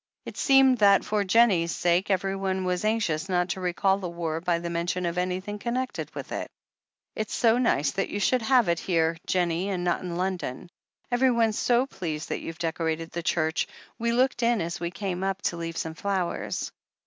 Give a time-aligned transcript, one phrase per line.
[0.25, 4.41] It seemed that, for Jennie's sake, every one was anxious not to recall the war
[4.41, 6.49] by the mention of anything connected with it.
[7.15, 10.71] "It's so nice that you should have it here, Jennie, and not in London.
[11.11, 13.67] Everyone is so pleased, and they've decorated the church—
[13.99, 16.71] we looked in as we came up, to leave some flowers.